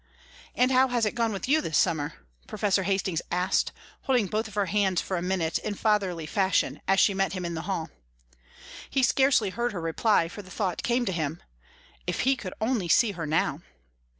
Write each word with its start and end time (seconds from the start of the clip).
"And 0.55 0.71
how 0.71 0.87
has 0.87 1.05
it 1.05 1.13
gone 1.13 1.31
with 1.31 1.47
you 1.47 1.61
this 1.61 1.77
summer?" 1.77 2.15
Professor 2.47 2.81
Hastings 2.81 3.21
asked, 3.29 3.71
holding 4.05 4.25
both 4.25 4.47
of 4.47 4.55
her 4.55 4.65
hands 4.65 4.99
for 4.99 5.15
a 5.15 5.21
minute 5.21 5.59
in 5.59 5.75
fatherly 5.75 6.25
fashion 6.25 6.81
as 6.87 6.99
she 6.99 7.13
met 7.13 7.33
him 7.33 7.45
in 7.45 7.53
the 7.53 7.69
hall. 7.69 7.91
He 8.89 9.03
scarcely 9.03 9.51
heard 9.51 9.73
her 9.73 9.79
reply, 9.79 10.27
for 10.27 10.41
the 10.41 10.49
thought 10.49 10.81
came 10.81 11.05
to 11.05 11.11
him: 11.11 11.43
"If 12.07 12.21
he 12.21 12.35
could 12.35 12.55
only 12.59 12.87
see 12.87 13.11
her 13.11 13.27
now!" 13.27 13.61